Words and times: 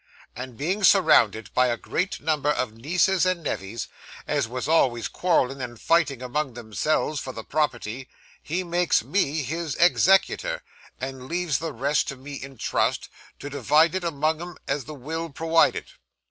'And 0.35 0.57
being 0.57 0.83
surrounded 0.83 1.53
by 1.53 1.67
a 1.67 1.77
great 1.77 2.19
number 2.19 2.49
of 2.49 2.73
nieces 2.73 3.23
and 3.23 3.43
nevys, 3.43 3.87
as 4.27 4.47
was 4.47 4.67
always 4.67 5.07
quarrelling 5.07 5.61
and 5.61 5.79
fighting 5.79 6.23
among 6.23 6.55
themselves 6.55 7.19
for 7.19 7.33
the 7.33 7.43
property, 7.43 8.09
he 8.41 8.63
makes 8.63 9.03
me 9.03 9.43
his 9.43 9.75
executor, 9.75 10.63
and 10.99 11.27
leaves 11.27 11.59
the 11.59 11.71
rest 11.71 12.07
to 12.07 12.15
me 12.15 12.33
in 12.33 12.57
trust, 12.57 13.09
to 13.37 13.47
divide 13.47 13.93
it 13.93 14.03
among 14.03 14.41
'em 14.41 14.57
as 14.67 14.85
the 14.85 14.95
will 14.95 15.29
prowided. 15.29 15.85